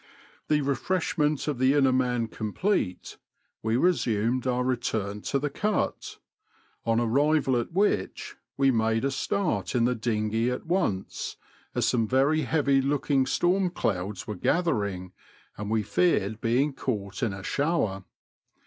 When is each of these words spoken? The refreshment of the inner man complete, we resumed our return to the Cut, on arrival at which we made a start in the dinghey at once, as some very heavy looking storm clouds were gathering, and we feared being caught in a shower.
The 0.47 0.61
refreshment 0.61 1.47
of 1.47 1.59
the 1.59 1.75
inner 1.75 1.91
man 1.93 2.27
complete, 2.27 3.17
we 3.61 3.77
resumed 3.77 4.47
our 4.47 4.63
return 4.63 5.21
to 5.29 5.37
the 5.37 5.51
Cut, 5.51 6.17
on 6.87 6.99
arrival 6.99 7.55
at 7.55 7.71
which 7.71 8.35
we 8.57 8.71
made 8.71 9.05
a 9.05 9.11
start 9.11 9.75
in 9.75 9.85
the 9.85 9.93
dinghey 9.93 10.49
at 10.49 10.65
once, 10.65 11.37
as 11.75 11.85
some 11.87 12.07
very 12.07 12.41
heavy 12.41 12.81
looking 12.81 13.27
storm 13.27 13.69
clouds 13.69 14.25
were 14.25 14.33
gathering, 14.33 15.13
and 15.55 15.69
we 15.69 15.83
feared 15.83 16.41
being 16.41 16.73
caught 16.73 17.21
in 17.21 17.31
a 17.31 17.43
shower. 17.43 18.03